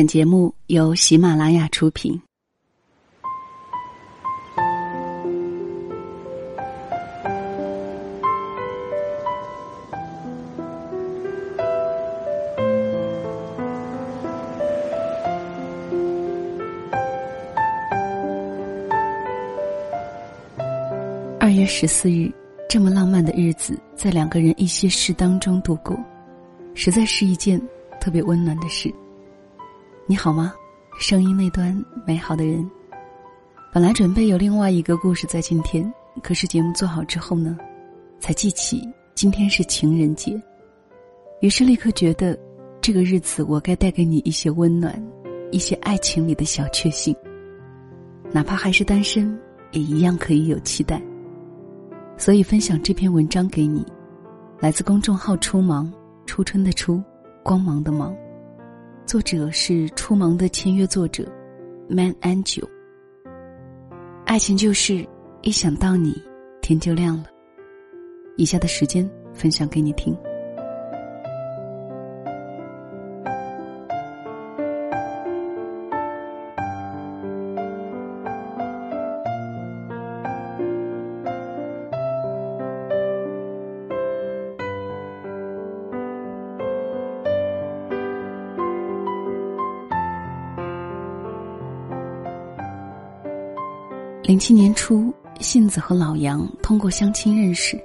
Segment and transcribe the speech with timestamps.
[0.00, 2.18] 本节目由喜马拉雅出品。
[21.38, 22.32] 二月十四日，
[22.70, 25.94] 这么浪漫的日子，在两个人一些事当中度过，
[26.74, 27.60] 实在是一件
[28.00, 28.90] 特别温暖的事。
[30.10, 30.52] 你好吗？
[30.98, 31.72] 声音那端
[32.04, 32.68] 美好的人。
[33.72, 35.88] 本来准备有另外一个故事在今天，
[36.20, 37.56] 可是节目做好之后呢，
[38.18, 38.82] 才记起
[39.14, 40.32] 今天是情人节，
[41.42, 42.36] 于是立刻觉得，
[42.80, 45.00] 这个日子我该带给你一些温暖，
[45.52, 47.14] 一些爱情里的小确幸。
[48.32, 49.38] 哪怕还是单身，
[49.70, 51.00] 也一样可以有期待。
[52.16, 53.86] 所以分享这篇文章给你，
[54.58, 55.88] 来自公众号“初芒”，
[56.26, 57.00] 初春的初，
[57.44, 58.12] 光芒的芒，
[59.10, 61.26] 作者是《初萌》的签约作者
[61.88, 62.62] ，Man Angel。
[64.24, 65.04] 爱情就是
[65.42, 66.14] 一想到你，
[66.62, 67.24] 天就亮了。
[68.36, 70.16] 以下的时间分享给你听。
[94.30, 97.76] 零七年初，杏子和老杨通过相亲认识。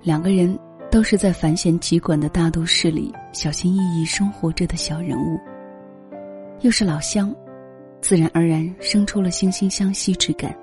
[0.00, 0.56] 两个人
[0.92, 5.36] 都是在繁弦急管的大都市里小心翼翼生活着的小人物，
[6.60, 7.34] 又是老乡，
[8.00, 10.56] 自然而然生出了惺惺相惜之感。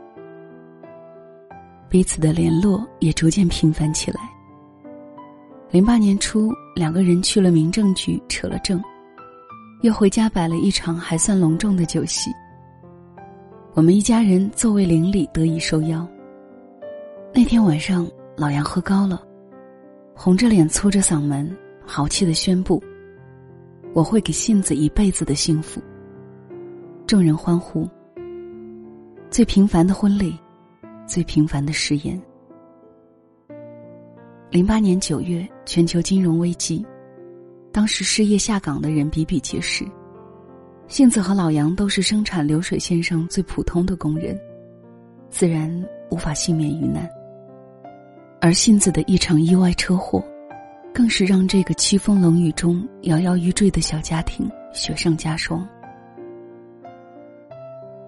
[1.90, 4.22] 彼此的联络也逐渐频繁起来。
[5.70, 8.82] 零八年初，两个人去了民政局扯了证，
[9.82, 12.32] 又回家摆了一场还算隆重的酒席。
[13.76, 16.08] 我们一家人作为邻里得以受邀。
[17.34, 19.22] 那天晚上，老杨喝高了，
[20.16, 21.54] 红着脸粗着嗓门，
[21.86, 22.82] 豪气的宣布
[23.94, 25.82] ：“我会给杏子一辈子的幸福。”
[27.06, 27.86] 众人欢呼。
[29.30, 30.40] 最平凡的婚礼，
[31.06, 32.18] 最平凡的誓言。
[34.50, 36.86] 零八年九月，全球金融危机，
[37.74, 39.84] 当时失业下岗的人比比皆是。
[40.88, 44.40] 杏子和老杨都是生产流水线上最普通的工人，
[45.30, 47.10] 自然无法幸免于难。
[48.40, 50.24] 而杏子的一场意外车祸，
[50.94, 55.68] 更是让这个凄风冷雨中摇摇欲坠的小家庭雪上加霜。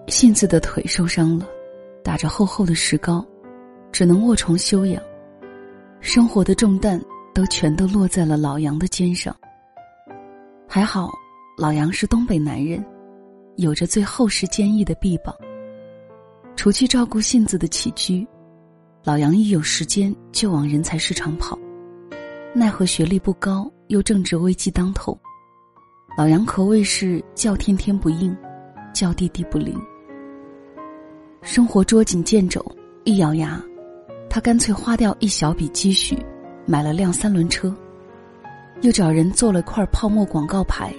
[0.06, 1.44] 杏子的腿受伤了，
[2.04, 3.26] 打着厚厚的石膏，
[3.90, 5.02] 只能卧床休养，
[6.00, 6.98] 生活的重担
[7.34, 9.34] 都全都落在了老杨的肩上。
[10.68, 11.10] 还好。
[11.58, 12.84] 老杨是东北男人，
[13.56, 15.34] 有着最厚实坚毅的臂膀。
[16.54, 18.24] 除去照顾杏子的起居，
[19.02, 21.58] 老杨一有时间就往人才市场跑。
[22.54, 25.18] 奈何学历不高，又正值危机当头，
[26.16, 28.36] 老杨可谓是叫天天不应，
[28.94, 29.76] 叫地地不灵。
[31.42, 32.64] 生活捉襟见肘，
[33.02, 33.60] 一咬牙，
[34.30, 36.16] 他干脆花掉一小笔积蓄，
[36.66, 37.74] 买了辆三轮车，
[38.82, 40.94] 又找人做了块泡沫广告牌。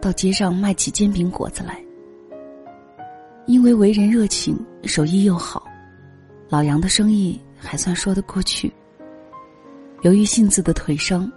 [0.00, 1.82] 到街上卖起煎饼果子来。
[3.46, 5.64] 因为为人热情，手艺又好，
[6.48, 8.72] 老杨的生意还算说得过去。
[10.02, 11.30] 由于杏子的腿伤，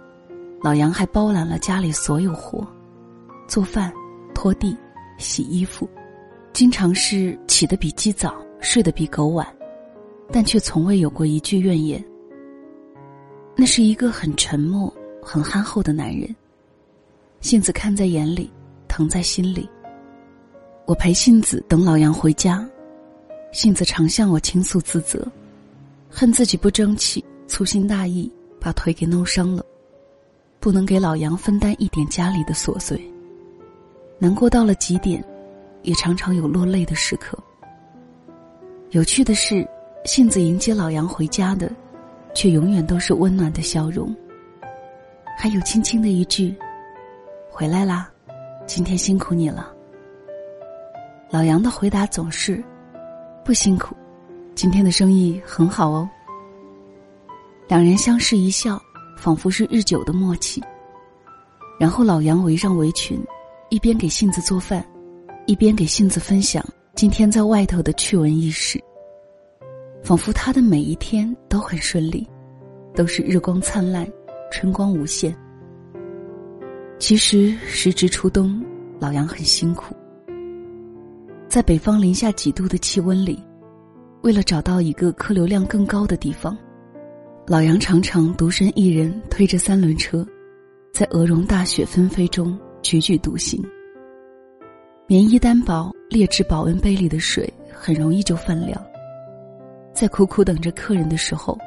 [0.62, 2.66] 老杨还包揽了家里所有活，
[3.48, 3.92] 做饭、
[4.34, 4.76] 拖地、
[5.18, 5.88] 洗衣服，
[6.52, 9.46] 经常是起得比鸡早，睡得比狗晚，
[10.30, 12.02] 但却从未有过一句怨言。
[13.56, 14.92] 那是一个很沉默、
[15.22, 16.34] 很憨厚的男人。
[17.44, 18.50] 杏子看在眼里，
[18.88, 19.68] 疼在心里。
[20.86, 22.66] 我陪杏子等老杨回家，
[23.52, 25.30] 杏子常向我倾诉自责，
[26.08, 29.62] 恨自己不争气、粗心大意，把腿给弄伤了，
[30.58, 32.98] 不能给老杨分担一点家里的琐碎。
[34.18, 35.22] 难过到了极点，
[35.82, 37.36] 也常常有落泪的时刻。
[38.92, 39.68] 有趣的是，
[40.06, 41.70] 杏子迎接老杨回家的，
[42.34, 44.16] 却永远都是温暖的笑容，
[45.36, 46.56] 还有轻轻的一句。
[47.56, 48.10] 回来啦，
[48.66, 49.72] 今天辛苦你了。
[51.30, 52.60] 老杨的回答总是
[53.44, 53.94] 不辛苦，
[54.56, 56.10] 今天的生意很好哦。
[57.68, 58.76] 两人相视一笑，
[59.16, 60.60] 仿佛是日久的默契。
[61.78, 63.22] 然后老杨围上围裙，
[63.70, 64.84] 一边给杏子做饭，
[65.46, 66.60] 一边给杏子分享
[66.96, 68.82] 今天在外头的趣闻轶事。
[70.02, 72.28] 仿佛他的每一天都很顺利，
[72.96, 74.04] 都是日光灿烂，
[74.50, 75.32] 春光无限。
[76.98, 78.64] 其实时值初冬，
[79.00, 79.94] 老杨很辛苦。
[81.48, 83.42] 在北方零下几度的气温里，
[84.22, 86.56] 为了找到一个客流量更高的地方，
[87.46, 90.26] 老杨常常独身一人推着三轮车，
[90.92, 93.62] 在鹅绒大雪纷飞中踽踽独行。
[95.06, 98.80] 棉衣单薄，劣质保温杯里的水很容易就泛凉。
[99.92, 101.58] 在苦苦等着客人的时候，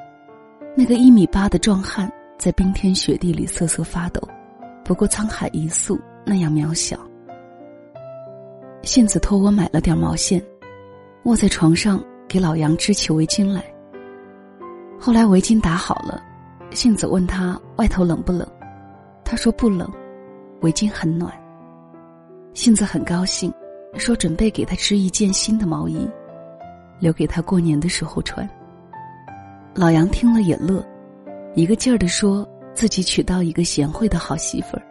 [0.75, 4.21] 那个一米八的壮汉在冰天雪地里瑟瑟发抖，
[4.87, 6.97] 不过沧海一粟那样渺小。
[8.83, 10.41] 杏子托我买了点毛线，
[11.23, 13.61] 卧在床上给老杨织起围巾来。
[14.97, 16.23] 后来围巾打好了，
[16.71, 18.47] 杏子问他外头冷不冷，
[19.25, 19.91] 他说不冷，
[20.61, 21.33] 围巾很暖。
[22.53, 23.53] 杏子很高兴，
[23.97, 26.09] 说准备给他织一件新的毛衣，
[26.97, 28.49] 留给他过年的时候穿。
[29.75, 30.81] 老杨听了也乐，
[31.55, 34.83] 一个劲儿的说自己娶到一个贤惠的好媳妇儿。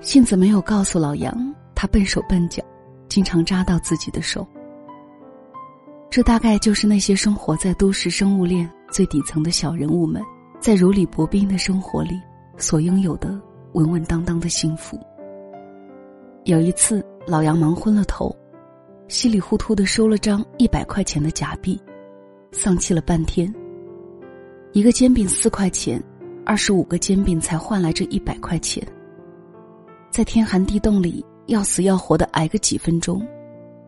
[0.00, 1.52] 杏子没有告诉老杨。
[1.74, 2.62] 他笨手笨脚，
[3.08, 4.46] 经常扎到自己的手。
[6.10, 10.22] 这大概就是那些生活在都市生物链最底层的小人物们，
[10.60, 12.20] 在如履薄冰的生活里
[12.58, 13.40] 所拥有的
[13.72, 15.00] 稳稳当当的幸福。
[16.44, 18.30] 有一次，老杨忙昏了头，
[19.08, 21.80] 稀里糊涂的收了张一百块钱的假币，
[22.52, 23.52] 丧气了半天。
[24.72, 26.00] 一个煎饼四块钱，
[26.44, 28.86] 二十五个煎饼才换来这一百块钱，
[30.10, 31.24] 在天寒地冻里。
[31.46, 33.26] 要死要活的挨个几分钟，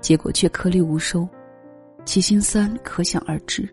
[0.00, 1.28] 结果却颗粒无收，
[2.04, 3.68] 其心酸可想而知。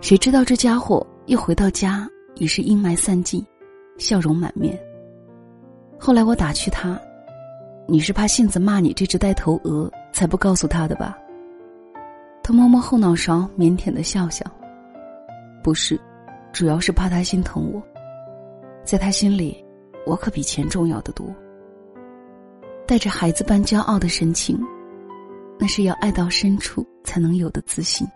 [0.00, 3.44] 谁知道这家伙一回到家已是阴霾散尽，
[3.98, 4.78] 笑容满面。
[5.98, 6.98] 后来我打趣他
[7.86, 11.18] ：“你是怕杏子骂你这只呆头鹅，才不告诉他的吧？”
[12.42, 14.46] 他摸摸后脑勺，腼腆的笑笑
[15.62, 16.00] ：“不是，
[16.54, 17.82] 主要是怕他心疼我，
[18.84, 19.62] 在他心里，
[20.06, 21.26] 我可比钱重要的多。”
[22.86, 24.56] 带着孩子般骄傲的神情，
[25.58, 28.06] 那是要爱到深处才能有的自信。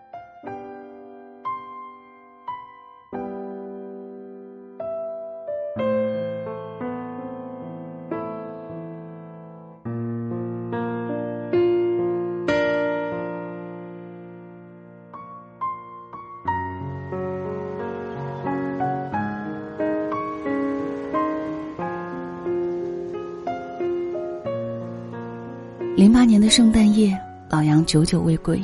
[26.09, 27.15] 零八年的圣诞夜，
[27.51, 28.59] 老杨久久未归，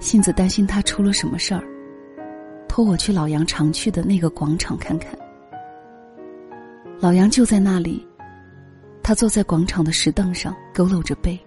[0.00, 1.62] 杏子担心他出了什么事儿，
[2.66, 5.10] 托我去老杨常去的那个广场看看。
[7.00, 8.02] 老杨就在那里，
[9.02, 11.38] 他坐在广场的石凳上，佝偻着背，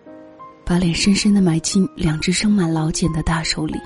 [0.63, 3.79] 把脸深深的埋进两只生满老茧的大手里。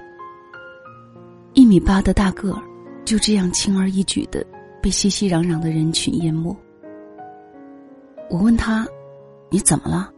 [1.54, 2.62] 一米八的大个儿，
[3.06, 4.46] 就这样轻而易举的
[4.82, 6.54] 被熙熙攘攘的人群淹没。
[8.30, 8.86] 我问他
[9.50, 10.12] ：“你怎么了？”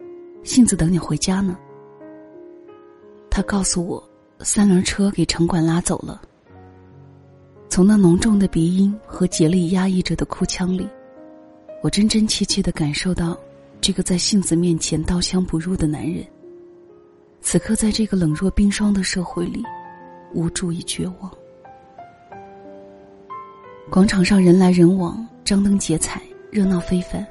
[0.44, 1.58] 杏子等你回家呢。
[3.30, 4.04] 他告诉我，
[4.40, 6.22] 三轮车给城管拉走了。
[7.70, 10.88] 从那浓重的鼻音和竭力压抑着的哭腔里，
[11.84, 13.38] 我真真切切的感受到，
[13.80, 16.26] 这个在杏子面前刀枪不入的男人，
[17.42, 19.64] 此刻在这个冷若冰霜的社会里，
[20.34, 21.32] 无助与绝望。
[23.92, 27.26] 广场上人来人往，张灯结彩，热闹非凡。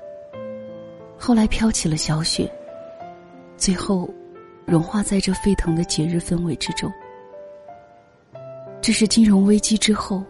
[1.19, 2.49] 后来飘起了小雪。
[3.57, 4.09] 最后，
[4.67, 6.93] 融化在这沸腾的节日氛围之中。
[8.81, 10.23] 这是金融危机之后，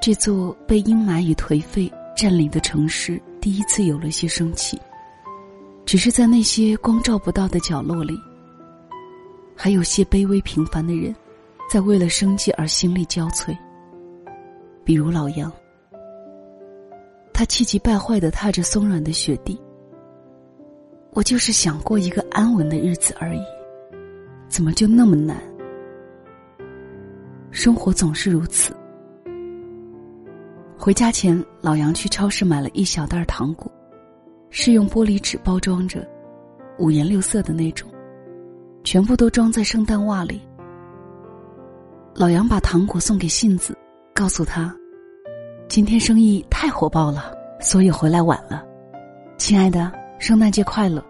[0.00, 4.80] 这座被阴霾与颓废占领的城市第一次有了些生气。
[5.84, 8.14] 只是在那些光照不到的角落里，
[9.54, 11.14] 还有些卑微平凡的人，
[11.70, 13.56] 在为了生计而心力交瘁。
[14.84, 15.50] 比如老杨，
[17.32, 19.58] 他气急败坏的踏着松软的雪地。
[21.18, 23.40] 我就是想过一个安稳的日子而已，
[24.48, 25.36] 怎么就那么难？
[27.50, 28.72] 生活总是如此。
[30.78, 33.68] 回家前，老杨去超市买了一小袋糖果，
[34.48, 36.08] 是用玻璃纸包装着，
[36.78, 37.90] 五颜六色的那种，
[38.84, 40.40] 全部都装在圣诞袜里。
[42.14, 43.76] 老杨把糖果送给杏子，
[44.14, 44.72] 告诉他
[45.66, 48.64] ：“今天生意太火爆了，所以回来晚了，
[49.36, 51.02] 亲爱的。”圣诞节快乐。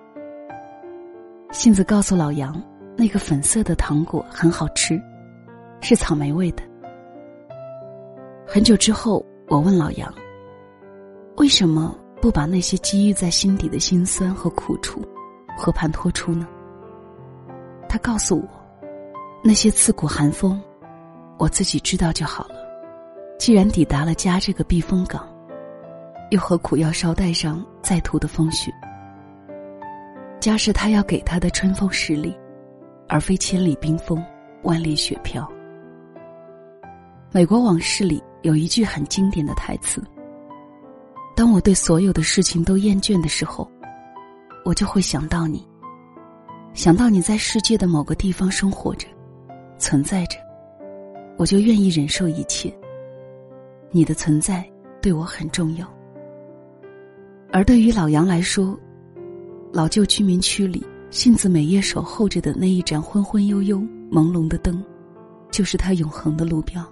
[1.51, 2.63] 杏子告诉老杨，
[2.95, 5.01] 那个粉色的糖果很好吃，
[5.81, 6.63] 是草莓味的。
[8.47, 10.13] 很久之后，我问老杨
[11.39, 15.03] ：“为什么不把那些积郁在心底的辛酸和苦楚，
[15.57, 16.47] 和盘托出呢？”
[17.89, 18.47] 他告诉我
[19.43, 20.61] ：“那些刺骨寒风，
[21.39, 22.57] 我自己知道就好了。
[23.39, 25.27] 既然抵达了家这个避风港，
[26.31, 28.71] 又何苦要捎带上再途的风雪？”
[30.41, 32.37] 家是他要给他的春风十里，
[33.09, 34.23] 而非千里冰封，
[34.63, 35.47] 万里雪飘。
[37.33, 40.03] 美国往事里有一句很经典的台词
[41.35, 43.69] ：“当我对所有的事情都厌倦的时候，
[44.65, 45.67] 我就会想到你，
[46.73, 49.09] 想到你在世界的某个地方生活着，
[49.77, 50.39] 存在着，
[51.37, 52.73] 我就愿意忍受一切。
[53.91, 54.65] 你的存在
[55.03, 55.87] 对我很重要。”
[57.53, 58.79] 而对于老杨来说，
[59.73, 63.79] 老旧居民区里杏子每夜守候着的那一盏昏昏悠悠、
[64.11, 64.83] 朦胧的灯，
[65.51, 66.83] 就是他永恒的路标。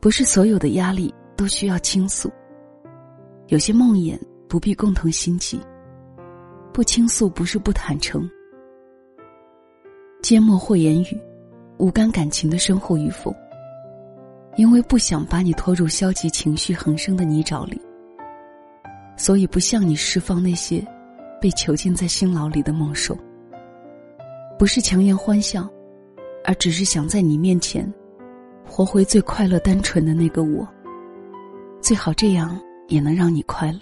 [0.00, 2.30] 不是所有的压力都需要倾诉，
[3.48, 4.18] 有些梦魇
[4.48, 5.60] 不必共同心悸。
[6.72, 8.28] 不倾诉不是不坦诚，
[10.22, 11.20] 缄默或言语，
[11.78, 13.34] 无干感情的深厚与否。
[14.56, 17.80] 因为不想把你拖入消极情绪横生的泥沼里，
[19.16, 20.84] 所以不向你释放那些
[21.44, 23.14] 被囚禁在辛牢里的猛兽。
[24.58, 25.68] 不是强颜欢笑，
[26.42, 27.86] 而只是想在你面前。
[28.66, 30.66] 活回最快乐、单纯的那个我。
[31.82, 32.58] 最好这样
[32.88, 33.80] 也能让你快乐。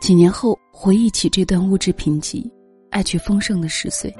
[0.00, 2.50] 几年后回忆起这段物质贫瘠、
[2.88, 4.10] 爱却丰盛的十岁，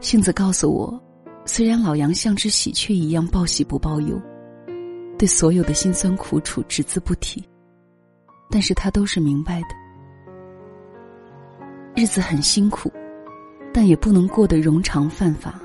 [0.00, 1.02] 杏子告诉我，
[1.46, 4.20] 虽然老杨像只喜鹊一样报喜不报忧，
[5.16, 7.42] 对所有的辛酸苦楚只字不提，
[8.50, 9.79] 但是他都是明白的。
[11.94, 12.90] 日子很辛苦，
[13.72, 15.60] 但也不能过得冗长犯法。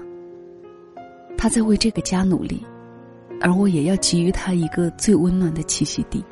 [1.38, 2.65] 他在为这个家努力，
[3.41, 6.24] 而我也要给予他一个最温暖的栖息地。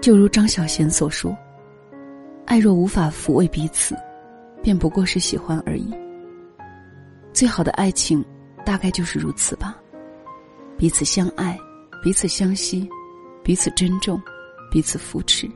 [0.00, 1.36] 就如张小娴所说
[2.44, 3.96] ：“爱若无法抚慰彼此，
[4.62, 5.94] 便不过是喜欢而已。”
[7.32, 8.24] 最好的爱情，
[8.64, 9.76] 大概就是如此吧。
[10.76, 11.58] 彼此相爱，
[12.02, 12.88] 彼此相惜，
[13.42, 14.20] 彼此珍重，
[14.70, 15.48] 彼此扶持。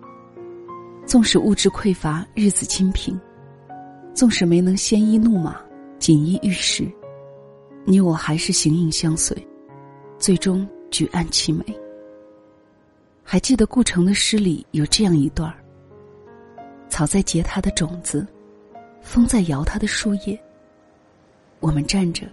[1.09, 3.19] 纵使物质匮乏，日子清贫；
[4.13, 5.59] 纵使没能鲜衣怒马，
[5.99, 6.87] 锦衣玉食。
[7.87, 9.35] 你我还是形影相随，
[10.19, 11.65] 最终举案齐眉。
[13.25, 15.57] 还记得顾城的诗里有这样一段儿：
[16.91, 18.27] 草在结它的种子，
[19.01, 20.39] 风在摇它的树叶。
[21.61, 22.27] 我们站着，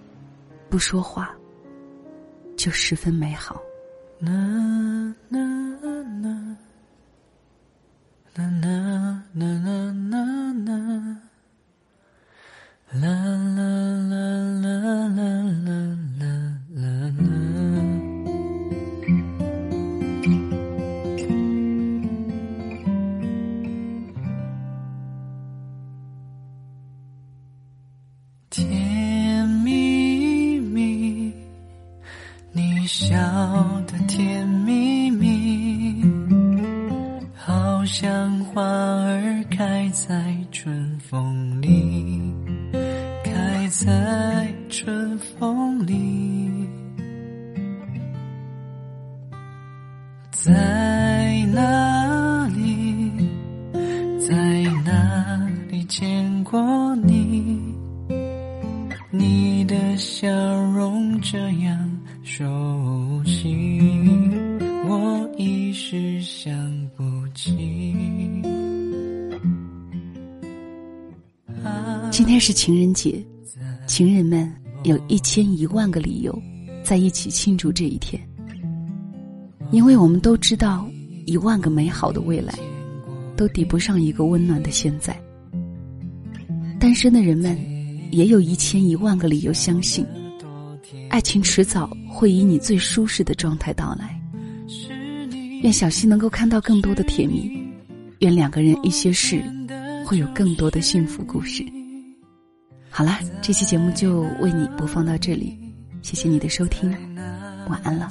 [0.69, 1.33] 不说话，
[2.57, 3.61] 就十分美好。
[4.19, 4.29] 啦
[5.29, 5.39] 啦
[6.21, 6.57] 啦，
[8.35, 10.25] 啦啦啦啦
[12.91, 13.55] 啦，啦。
[17.35, 18.04] 在
[61.27, 62.45] 这样熟
[63.25, 63.57] 悉，
[64.87, 66.53] 我一时想
[66.95, 67.03] 不
[67.33, 67.51] 起。
[72.11, 73.25] 今天是情人节，
[73.87, 74.53] 情人们
[74.83, 76.39] 有一千一万个理由
[76.83, 78.21] 在一起庆祝这一天，
[79.71, 80.87] 因为我们都知道，
[81.25, 82.53] 一万个美好的未来
[83.35, 85.19] 都抵不上一个温暖的现在。
[86.79, 87.57] 单身的人们
[88.11, 90.05] 也有一千一万个理由相信，
[91.15, 94.19] 爱情迟早会以你最舒适的状态到来。
[95.63, 97.57] 愿小溪能够看到更多的甜蜜，
[98.19, 99.41] 愿两个人一些事
[100.05, 101.63] 会有更多的幸福故事。
[102.89, 105.57] 好啦，这期节目就为你播放到这里，
[106.01, 106.91] 谢谢你的收听，
[107.69, 108.09] 晚安了。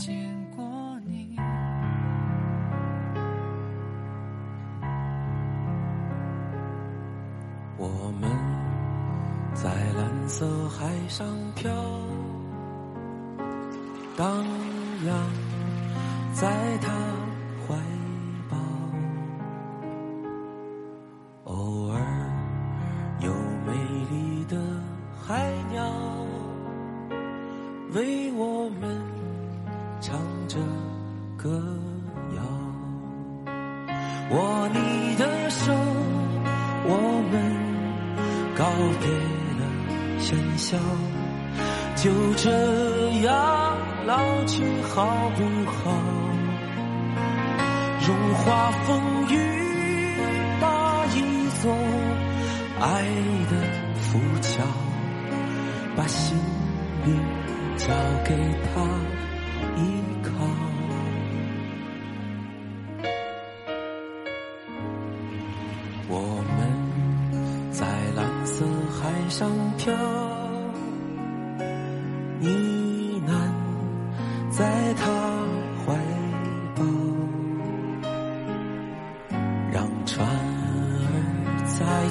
[7.76, 8.30] 我们
[9.52, 11.70] 在蓝色海上漂，
[14.16, 14.44] 荡
[15.04, 15.28] 漾
[16.32, 16.92] 在他
[17.66, 17.93] 怀
[44.82, 45.40] 好不
[45.70, 45.92] 好？
[48.06, 49.00] 融化风
[49.30, 49.34] 雨
[50.60, 50.66] 把
[51.06, 51.18] 一
[51.62, 51.74] 座
[52.80, 53.02] 爱
[53.50, 53.52] 的
[53.96, 54.62] 浮桥，
[55.96, 56.36] 把心
[57.06, 57.08] 灵
[57.78, 57.86] 交
[58.24, 58.82] 给他
[59.76, 59.80] 一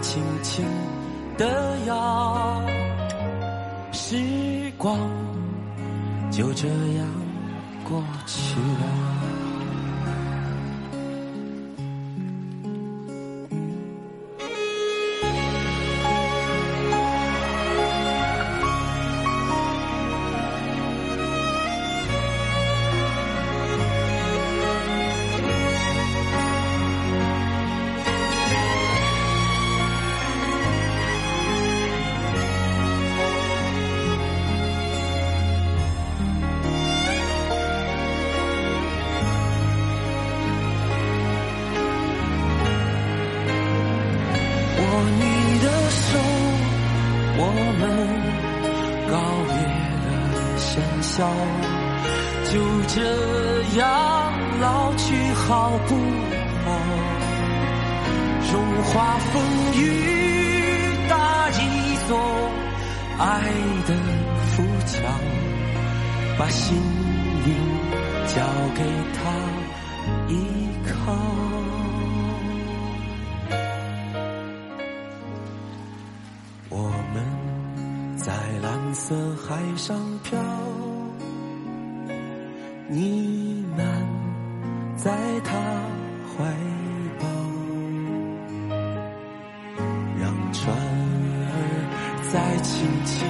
[0.03, 0.65] 轻轻
[1.38, 2.62] 的摇，
[3.93, 4.17] 时
[4.77, 5.00] 光
[6.29, 7.07] 就这样
[7.88, 9.12] 过去了。
[52.95, 53.01] 这
[53.79, 53.81] 样
[54.62, 55.95] 老去好不
[56.63, 56.69] 好？
[58.53, 59.33] 荣华风
[59.73, 59.81] 雨
[61.09, 61.62] 搭一
[62.07, 62.12] 座
[63.17, 63.23] 爱
[63.88, 63.89] 的
[64.51, 64.95] 浮桥，
[66.38, 66.77] 把心
[67.45, 67.47] 灵
[68.27, 68.35] 交
[68.75, 68.79] 给
[69.15, 69.17] 他
[70.29, 70.31] 依
[70.85, 70.93] 靠。
[76.69, 76.77] 我
[77.12, 77.15] 们
[78.17, 78.31] 在
[78.62, 79.15] 蓝色
[79.47, 80.39] 海上漂，
[82.93, 83.83] 呢喃
[84.95, 85.12] 在
[85.43, 85.57] 他
[86.29, 86.45] 怀
[87.19, 87.25] 抱，
[90.19, 91.58] 让船儿
[92.32, 93.27] 再轻轻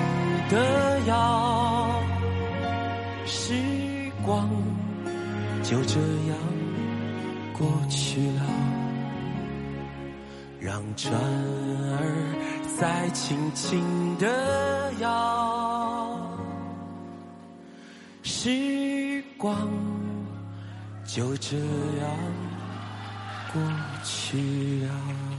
[0.49, 2.01] 地摇，
[3.25, 3.53] 时
[4.25, 4.49] 光
[5.63, 5.97] 就这
[6.27, 6.37] 样
[7.57, 8.43] 过去了。
[10.59, 12.03] 让船儿
[12.77, 13.81] 再轻轻
[14.17, 16.19] 地摇，
[18.23, 18.49] 时
[19.43, 19.67] 光
[21.05, 22.17] 就这样
[23.51, 23.61] 过
[24.01, 25.32] 去了。